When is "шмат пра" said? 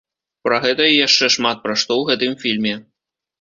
1.35-1.77